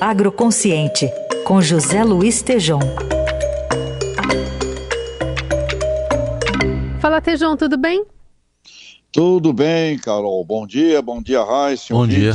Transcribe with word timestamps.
Agroconsciente, 0.00 1.10
com 1.44 1.62
José 1.62 2.04
Luiz 2.04 2.42
Tejom. 2.42 2.80
Fala, 7.00 7.20
Tejom, 7.20 7.56
tudo 7.56 7.76
bem? 7.78 8.04
Tudo 9.10 9.52
bem, 9.52 9.98
Carol. 9.98 10.44
Bom 10.44 10.66
dia, 10.66 11.00
bom 11.00 11.22
dia, 11.22 11.42
Raíssa. 11.42 11.94
Bom 11.94 12.06
dia. 12.06 12.32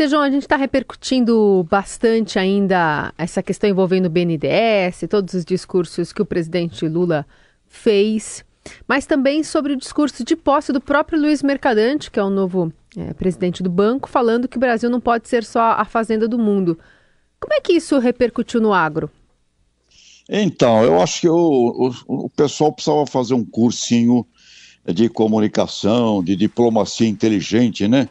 Tejão, 0.00 0.22
a 0.22 0.30
gente 0.30 0.44
está 0.44 0.56
repercutindo 0.56 1.66
bastante 1.70 2.38
ainda 2.38 3.12
essa 3.18 3.42
questão 3.42 3.68
envolvendo 3.68 4.06
o 4.06 4.08
BNDES, 4.08 5.04
todos 5.10 5.34
os 5.34 5.44
discursos 5.44 6.10
que 6.10 6.22
o 6.22 6.24
presidente 6.24 6.88
Lula 6.88 7.26
fez, 7.68 8.42
mas 8.88 9.04
também 9.04 9.44
sobre 9.44 9.74
o 9.74 9.76
discurso 9.76 10.24
de 10.24 10.34
posse 10.34 10.72
do 10.72 10.80
próprio 10.80 11.20
Luiz 11.20 11.42
Mercadante, 11.42 12.10
que 12.10 12.18
é 12.18 12.24
o 12.24 12.30
novo 12.30 12.72
é, 12.96 13.12
presidente 13.14 13.62
do 13.62 13.70
banco, 13.70 14.08
falando 14.08 14.48
que 14.48 14.56
o 14.56 14.60
Brasil 14.60 14.90
não 14.90 15.00
pode 15.00 15.28
ser 15.28 15.44
só 15.44 15.72
a 15.72 15.84
fazenda 15.84 16.26
do 16.26 16.38
mundo. 16.38 16.78
Como 17.38 17.54
é 17.54 17.60
que 17.60 17.72
isso 17.72 17.98
repercutiu 17.98 18.60
no 18.60 18.72
agro? 18.72 19.10
Então, 20.28 20.84
eu 20.84 21.00
acho 21.00 21.22
que 21.22 21.28
o, 21.28 21.92
o, 22.06 22.30
pessoal 22.30 22.72
precisava 22.72 23.04
fazer 23.06 23.34
um 23.34 23.44
cursinho 23.44 24.24
de 24.86 25.08
comunicação, 25.08 26.22
de 26.22 26.36
diplomacia 26.36 27.08
inteligente, 27.08 27.88
né? 27.88 28.08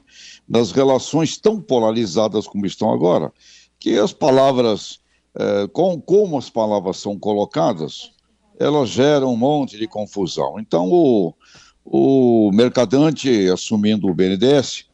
das 0.47 0.71
relações 0.71 1.37
tão 1.37 1.61
polarizadas 1.61 2.47
como 2.47 2.65
estão 2.65 2.91
agora, 2.91 3.31
que 3.79 3.97
as 3.97 4.11
palavras, 4.11 4.99
é, 5.35 5.67
com, 5.67 6.01
como 6.01 6.37
as 6.37 6.49
palavras 6.49 6.97
são 6.97 7.17
colocadas, 7.17 8.11
elas 8.59 8.89
geram 8.89 9.31
um 9.31 9.37
monte 9.37 9.77
de 9.77 9.87
confusão. 9.87 10.59
Então, 10.59 10.89
o, 10.91 11.33
o 11.91 12.51
mercadante, 12.53 13.49
assumindo 13.49 14.07
o 14.07 14.13
BNDES, 14.13 14.85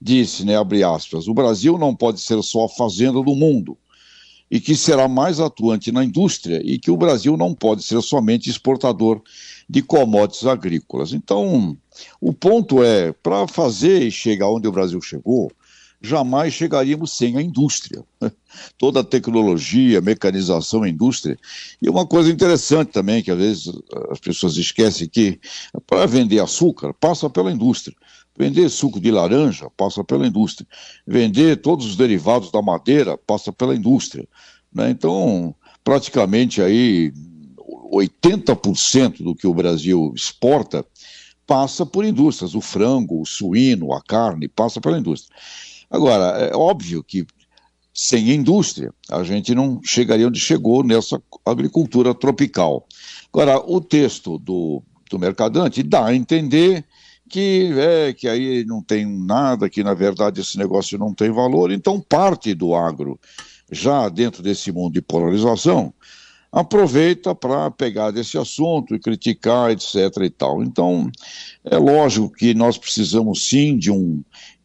disse, 0.00 0.44
né, 0.44 0.56
abre 0.56 0.84
aspas, 0.84 1.26
o 1.26 1.34
Brasil 1.34 1.76
não 1.76 1.96
pode 1.96 2.20
ser 2.20 2.40
só 2.44 2.66
a 2.66 2.68
fazenda 2.68 3.20
do 3.20 3.34
mundo, 3.34 3.76
e 4.48 4.60
que 4.60 4.76
será 4.76 5.08
mais 5.08 5.40
atuante 5.40 5.90
na 5.90 6.04
indústria, 6.04 6.62
e 6.64 6.78
que 6.78 6.92
o 6.92 6.96
Brasil 6.96 7.36
não 7.36 7.52
pode 7.52 7.82
ser 7.82 8.00
somente 8.02 8.48
exportador 8.48 9.20
de 9.68 9.82
commodities 9.82 10.46
agrícolas. 10.46 11.12
Então, 11.12 11.76
o 12.20 12.32
ponto 12.32 12.84
é, 12.84 13.12
para 13.12 13.48
fazer 13.48 14.04
e 14.04 14.10
chegar 14.12 14.48
onde 14.48 14.68
o 14.68 14.72
Brasil 14.72 15.00
chegou, 15.02 15.50
jamais 16.00 16.52
chegaríamos 16.52 17.16
sem 17.16 17.36
a 17.36 17.42
indústria. 17.42 18.04
Toda 18.78 19.00
a 19.00 19.04
tecnologia, 19.04 20.00
mecanização, 20.00 20.86
indústria. 20.86 21.38
E 21.80 21.88
uma 21.88 22.06
coisa 22.06 22.30
interessante 22.30 22.90
também, 22.92 23.22
que 23.22 23.30
às 23.30 23.38
vezes 23.38 23.72
as 24.10 24.20
pessoas 24.20 24.56
esquecem, 24.56 25.08
que 25.08 25.40
para 25.86 26.06
vender 26.06 26.40
açúcar, 26.40 26.92
passa 26.94 27.28
pela 27.28 27.52
indústria. 27.52 27.96
Vender 28.36 28.68
suco 28.68 29.00
de 29.00 29.10
laranja, 29.10 29.68
passa 29.76 30.02
pela 30.02 30.26
indústria. 30.26 30.66
Vender 31.06 31.60
todos 31.62 31.86
os 31.86 31.96
derivados 31.96 32.50
da 32.50 32.60
madeira, 32.60 33.16
passa 33.16 33.52
pela 33.52 33.74
indústria. 33.74 34.26
Né? 34.72 34.90
Então, 34.90 35.54
praticamente 35.84 36.60
aí 36.60 37.12
80% 37.92 39.22
do 39.22 39.34
que 39.34 39.46
o 39.46 39.54
Brasil 39.54 40.12
exporta 40.16 40.84
passa 41.46 41.86
por 41.86 42.04
indústrias. 42.04 42.54
O 42.54 42.60
frango, 42.60 43.20
o 43.20 43.26
suíno, 43.26 43.92
a 43.92 44.02
carne, 44.02 44.48
passa 44.48 44.80
pela 44.80 44.98
indústria. 44.98 45.36
Agora, 45.94 46.38
é 46.38 46.56
óbvio 46.56 47.04
que 47.04 47.24
sem 47.94 48.32
indústria 48.32 48.92
a 49.08 49.22
gente 49.22 49.54
não 49.54 49.80
chegaria 49.84 50.26
onde 50.26 50.40
chegou 50.40 50.82
nessa 50.82 51.22
agricultura 51.46 52.12
tropical. 52.12 52.84
Agora, 53.32 53.58
o 53.64 53.80
texto 53.80 54.36
do, 54.36 54.82
do 55.08 55.20
Mercadante 55.20 55.84
dá 55.84 56.06
a 56.06 56.14
entender 56.14 56.84
que 57.28 57.72
é 57.78 58.12
que 58.12 58.26
aí 58.26 58.64
não 58.64 58.82
tem 58.82 59.06
nada, 59.06 59.70
que 59.70 59.84
na 59.84 59.94
verdade 59.94 60.40
esse 60.40 60.58
negócio 60.58 60.98
não 60.98 61.14
tem 61.14 61.30
valor, 61.30 61.70
então 61.70 62.00
parte 62.00 62.52
do 62.54 62.74
agro, 62.74 63.16
já 63.70 64.08
dentro 64.08 64.42
desse 64.42 64.72
mundo 64.72 64.94
de 64.94 65.00
polarização, 65.00 65.94
aproveita 66.54 67.34
para 67.34 67.68
pegar 67.70 68.12
desse 68.12 68.38
assunto 68.38 68.94
e 68.94 69.00
criticar, 69.00 69.72
etc. 69.72 69.94
e 70.22 70.30
tal. 70.30 70.62
Então, 70.62 71.10
é 71.64 71.76
lógico 71.76 72.30
que 72.30 72.54
nós 72.54 72.78
precisamos 72.78 73.48
sim 73.48 73.76
de, 73.76 73.90
um, 73.90 74.22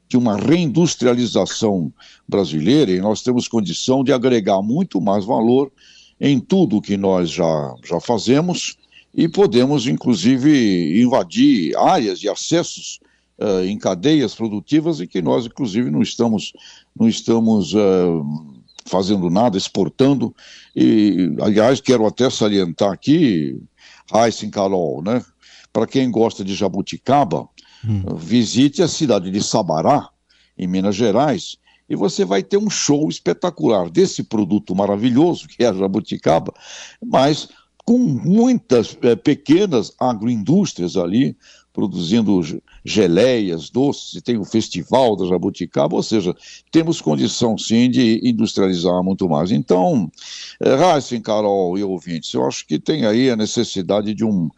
de 0.09 0.18
uma 0.18 0.36
reindustrialização 0.36 1.94
brasileira 2.28 2.92
e 2.92 3.00
nós 3.00 3.22
temos 3.22 3.47
condição 3.47 4.03
de 4.03 4.12
agregar 4.12 4.62
muito 4.62 5.00
mais 5.00 5.24
valor 5.24 5.72
em 6.20 6.40
tudo 6.40 6.81
que 6.81 6.97
nós 6.97 7.30
já, 7.30 7.75
já 7.86 8.00
fazemos 8.00 8.75
e 9.14 9.28
podemos, 9.28 9.88
inclusive, 9.88 11.02
invadir 11.02 11.75
áreas 11.78 12.20
de 12.20 12.28
acessos 12.28 13.00
uh, 13.40 13.64
em 13.66 13.78
cadeias 13.78 14.36
produtivas 14.36 15.00
e 15.00 15.08
que 15.08 15.22
nós, 15.22 15.46
inclusive, 15.46 15.90
não 15.90 16.02
estamos, 16.02 16.53
não 16.97 17.08
estamos 17.08 17.74
uh, 17.74 18.26
fazendo 18.86 19.30
nada, 19.30 19.58
exportando. 19.58 20.36
E, 20.76 21.36
aliás, 21.41 21.80
quero 21.81 22.06
até 22.06 22.30
salientar 22.30 22.91
aqui, 22.91 23.59
Heisen 24.14 24.50
Carol, 24.50 25.02
né? 25.02 25.24
Para 25.72 25.88
quem 25.88 26.09
gosta 26.09 26.44
de 26.44 26.56
jabuticaba, 26.56 27.47
hum. 27.88 28.16
visite 28.16 28.81
a 28.81 28.88
cidade 28.88 29.31
de 29.31 29.44
Sabará, 29.44 30.09
em 30.57 30.67
Minas 30.67 30.95
Gerais, 30.95 31.57
e 31.90 31.95
você 31.95 32.23
vai 32.23 32.44
ter 32.44 32.57
um 32.57 32.69
show 32.69 33.09
espetacular 33.09 33.90
desse 33.90 34.23
produto 34.23 34.75
maravilhoso 34.75 35.47
que 35.47 35.63
é 35.63 35.69
a 35.69 35.73
jabuticaba, 35.73 36.53
mas 37.03 37.50
com 37.84 37.97
muitas 37.97 38.95
é, 39.01 39.16
pequenas 39.16 39.94
agroindústrias 40.00 40.95
ali 40.95 41.35
produzindo 41.73 42.40
geleias, 42.89 43.69
doces, 43.69 44.22
tem 44.23 44.38
o 44.38 44.44
Festival 44.44 45.16
da 45.16 45.27
Jabuticaba, 45.27 45.95
ou 45.95 46.01
seja, 46.01 46.35
temos 46.72 47.00
condição 47.00 47.57
sim 47.57 47.89
de 47.89 48.19
industrializar 48.23 49.03
muito 49.03 49.29
mais. 49.29 49.51
Então, 49.51 50.11
é, 50.59 50.95
Heisen, 50.95 51.22
Carol 51.22 51.78
e 51.78 51.83
ouvintes, 51.83 52.33
eu 52.33 52.45
acho 52.47 52.66
que 52.66 52.79
tem 52.79 53.05
aí 53.05 53.29
a 53.29 53.35
necessidade 53.35 54.13
de, 54.16 54.25
um, 54.25 54.49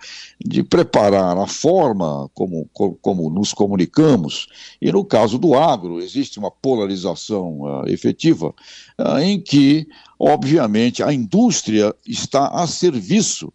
de 0.44 0.64
preparar 0.64 1.38
a 1.38 1.46
forma 1.46 2.30
como, 2.34 2.70
como 3.02 3.30
nos 3.30 3.54
comunicamos, 3.54 4.48
e 4.82 4.92
no 4.92 5.04
caso 5.04 5.38
do 5.38 5.54
agro, 5.54 6.00
existe 6.00 6.40
uma 6.40 6.50
polarização 6.50 7.62
uh, 7.62 7.88
efetiva, 7.88 8.54
uh, 8.98 9.20
em 9.20 9.42
que, 9.42 9.88
obviamente, 10.18 11.04
a 11.04 11.14
indústria 11.14 11.94
está 12.08 12.48
a 12.48 12.66
serviço 12.66 13.52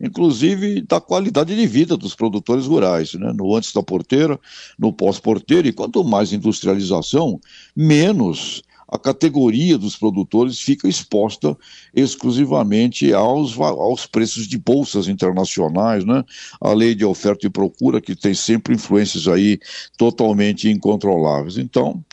inclusive 0.00 0.82
da 0.82 1.00
qualidade 1.00 1.54
de 1.54 1.66
vida 1.66 1.96
dos 1.96 2.14
produtores 2.14 2.66
rurais, 2.66 3.14
né? 3.14 3.32
no 3.34 3.54
antes 3.54 3.72
da 3.72 3.82
porteira, 3.82 4.38
no 4.78 4.92
pós-porteira, 4.92 5.68
e 5.68 5.72
quanto 5.72 6.02
mais 6.02 6.32
industrialização, 6.32 7.40
menos 7.76 8.62
a 8.90 8.98
categoria 8.98 9.78
dos 9.78 9.96
produtores 9.96 10.60
fica 10.60 10.88
exposta 10.88 11.56
exclusivamente 11.94 13.12
aos, 13.14 13.56
aos 13.58 14.04
preços 14.04 14.48
de 14.48 14.58
bolsas 14.58 15.06
internacionais, 15.06 16.04
né? 16.04 16.24
A 16.60 16.72
lei 16.72 16.94
de 16.94 17.04
oferta 17.04 17.46
e 17.46 17.50
procura, 17.50 18.00
que 18.00 18.16
tem 18.16 18.34
sempre 18.34 18.74
influências 18.74 19.28
aí 19.28 19.60
totalmente 19.96 20.68
incontroláveis. 20.68 21.56
Então, 21.56 22.04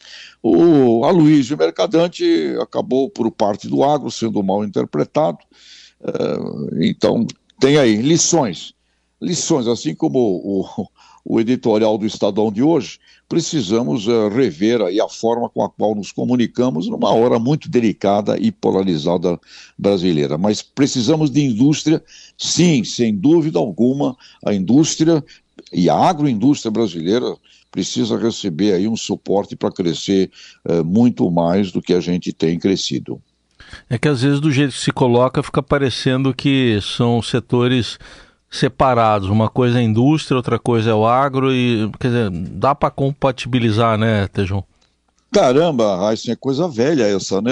o 0.43 1.03
Aloysio 1.03 1.57
Mercadante 1.57 2.23
acabou, 2.61 3.09
por 3.09 3.31
parte 3.31 3.67
do 3.67 3.83
agro, 3.83 4.11
sendo 4.11 4.43
mal 4.43 4.63
interpretado. 4.63 5.39
Uh, 5.99 6.83
então, 6.83 7.25
tem 7.59 7.77
aí 7.77 7.97
lições. 7.97 8.73
Lições, 9.21 9.67
assim 9.67 9.95
como 9.95 10.19
o, 10.19 10.87
o 11.25 11.39
editorial 11.39 11.97
do 11.97 12.05
Estadão 12.05 12.51
de 12.51 12.63
hoje, 12.63 12.99
precisamos 13.27 14.07
uh, 14.07 14.29
rever 14.29 14.81
aí 14.81 15.01
a 15.01 15.09
forma 15.09 15.49
com 15.49 15.63
a 15.63 15.69
qual 15.69 15.93
nos 15.93 16.11
comunicamos 16.11 16.87
numa 16.87 17.11
hora 17.11 17.37
muito 17.37 17.69
delicada 17.69 18.37
e 18.39 18.51
polarizada 18.51 19.39
brasileira. 19.77 20.37
Mas 20.37 20.61
precisamos 20.61 21.29
de 21.29 21.43
indústria, 21.43 22.01
sim, 22.37 22.83
sem 22.83 23.13
dúvida 23.15 23.59
alguma, 23.59 24.15
a 24.45 24.53
indústria 24.53 25.23
e 25.73 25.89
a 25.89 25.95
agroindústria 25.95 26.71
brasileira 26.71 27.35
precisa 27.71 28.17
receber 28.17 28.73
aí 28.73 28.87
um 28.87 28.95
suporte 28.95 29.55
para 29.55 29.71
crescer 29.71 30.31
uh, 30.65 30.83
muito 30.85 31.29
mais 31.29 31.71
do 31.71 31.81
que 31.81 31.93
a 31.93 31.99
gente 31.99 32.31
tem 32.31 32.57
crescido. 32.57 33.21
É 33.89 33.97
que 33.97 34.07
às 34.07 34.21
vezes 34.21 34.39
do 34.39 34.51
jeito 34.51 34.73
que 34.73 34.79
se 34.79 34.91
coloca 34.91 35.43
fica 35.43 35.61
parecendo 35.61 36.33
que 36.33 36.79
são 36.81 37.21
setores 37.21 37.99
separados. 38.49 39.29
Uma 39.29 39.49
coisa 39.49 39.77
é 39.77 39.81
a 39.81 39.83
indústria, 39.83 40.37
outra 40.37 40.57
coisa 40.57 40.91
é 40.91 40.93
o 40.93 41.05
agro 41.05 41.51
e 41.51 41.89
quer 41.99 42.07
dizer, 42.07 42.29
dá 42.29 42.73
para 42.73 42.89
compatibilizar, 42.89 43.97
né, 43.97 44.27
Tejão? 44.27 44.63
Caramba, 45.31 46.13
isso 46.13 46.31
é 46.31 46.35
coisa 46.35 46.67
velha 46.67 47.03
essa, 47.03 47.41
né? 47.41 47.51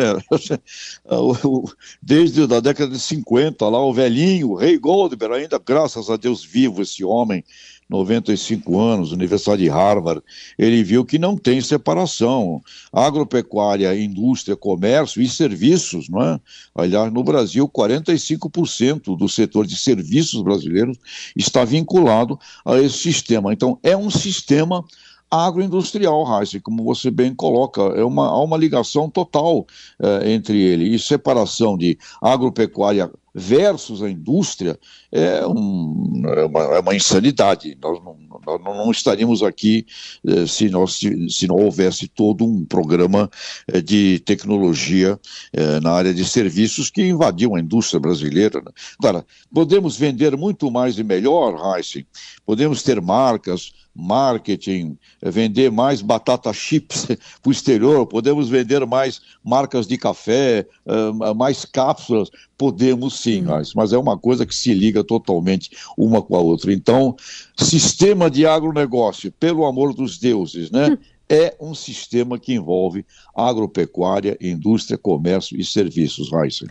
Desde 2.01 2.43
a 2.43 2.59
década 2.59 2.91
de 2.91 2.99
50, 2.99 3.67
lá 3.67 3.83
o 3.83 3.93
velhinho, 3.93 4.51
o 4.51 4.55
Rei 4.55 4.77
Goldberg, 4.77 5.35
ainda 5.35 5.59
graças 5.59 6.09
a 6.09 6.15
Deus 6.15 6.43
vivo 6.43 6.81
esse 6.81 7.03
homem, 7.03 7.43
95 7.89 8.79
anos, 8.79 9.11
Universidade 9.11 9.61
de 9.61 9.69
Harvard, 9.69 10.21
ele 10.57 10.83
viu 10.83 11.05
que 11.05 11.19
não 11.19 11.37
tem 11.37 11.61
separação. 11.61 12.61
Agropecuária, 12.91 13.95
indústria, 13.95 14.55
comércio 14.55 15.21
e 15.21 15.29
serviços, 15.29 16.09
não 16.09 16.21
é? 16.21 16.39
Aliás, 16.73 17.13
no 17.13 17.23
Brasil, 17.23 17.67
45% 17.67 19.15
do 19.15 19.29
setor 19.29 19.67
de 19.67 19.77
serviços 19.77 20.41
brasileiros 20.41 20.97
está 21.35 21.63
vinculado 21.63 22.39
a 22.65 22.79
esse 22.79 22.97
sistema. 22.97 23.53
Então, 23.53 23.77
é 23.83 23.95
um 23.95 24.09
sistema 24.09 24.83
agroindustrial, 25.35 26.23
Raíssa, 26.23 26.59
como 26.59 26.83
você 26.83 27.11
bem 27.11 27.33
coloca, 27.33 27.81
é 27.81 28.03
uma, 28.03 28.27
há 28.27 28.41
uma 28.41 28.57
ligação 28.57 29.09
total 29.09 29.65
é, 29.99 30.31
entre 30.31 30.59
ele 30.61 30.95
e 30.95 30.99
separação 30.99 31.77
de 31.77 31.97
agropecuária 32.21 33.11
versus 33.35 34.01
a 34.01 34.09
indústria 34.09 34.79
é, 35.11 35.45
um, 35.45 36.23
é, 36.25 36.45
uma, 36.45 36.61
é 36.75 36.79
uma, 36.79 36.95
insanidade. 36.95 37.77
Nós 37.81 38.01
não, 38.01 38.17
nós 38.45 38.61
não 38.63 38.91
estaríamos 38.91 39.43
aqui 39.43 39.85
eh, 40.25 40.47
se, 40.47 40.69
nós, 40.69 40.99
se 41.29 41.47
não 41.47 41.57
houvesse 41.57 42.07
todo 42.07 42.45
um 42.45 42.63
programa 42.63 43.29
eh, 43.67 43.81
de 43.81 44.19
tecnologia 44.19 45.19
eh, 45.51 45.79
na 45.81 45.91
área 45.91 46.13
de 46.13 46.23
serviços 46.23 46.89
que 46.89 47.05
invadiu 47.05 47.55
a 47.55 47.59
indústria 47.59 47.99
brasileira. 47.99 48.61
Né? 48.61 49.23
Podemos 49.53 49.97
vender 49.97 50.37
muito 50.37 50.71
mais 50.71 50.97
e 50.97 51.03
melhor, 51.03 51.75
Heisen, 51.75 52.05
podemos 52.45 52.83
ter 52.83 53.01
marcas, 53.01 53.73
marketing, 53.95 54.97
vender 55.21 55.71
mais 55.71 56.01
batata 56.01 56.51
chips 56.51 57.05
para 57.41 57.49
o 57.49 57.51
exterior, 57.51 58.05
podemos 58.05 58.49
vender 58.49 58.85
mais 58.85 59.21
marcas 59.43 59.87
de 59.87 59.97
café, 59.97 60.67
mais 61.35 61.63
cápsulas, 61.63 62.29
podemos 62.57 63.19
sim, 63.19 63.45
uhum. 63.45 63.61
mas 63.75 63.93
é 63.93 63.97
uma 63.97 64.17
coisa 64.17 64.45
que 64.45 64.53
se 64.53 64.73
liga 64.73 65.03
totalmente 65.03 65.71
uma 65.97 66.21
com 66.21 66.35
a 66.35 66.39
outra. 66.39 66.73
Então, 66.73 67.15
sistema 67.57 68.29
de 68.29 68.45
agronegócio, 68.45 69.31
pelo 69.31 69.65
amor 69.65 69.93
dos 69.93 70.17
deuses, 70.17 70.69
né? 70.69 70.89
Hum. 70.89 70.97
É 71.27 71.55
um 71.59 71.73
sistema 71.73 72.37
que 72.37 72.53
envolve 72.53 73.03
agropecuária, 73.35 74.37
indústria, 74.39 74.95
comércio 74.95 75.59
e 75.59 75.65
serviços, 75.65 76.31
Raíssa. 76.31 76.67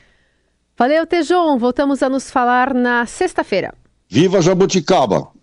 Valeu, 0.76 1.04
Tejon. 1.06 1.58
Voltamos 1.58 2.04
a 2.04 2.08
nos 2.08 2.30
falar 2.30 2.72
na 2.72 3.04
sexta-feira. 3.04 3.74
Viva 4.08 4.40
Jabuticaba! 4.40 5.34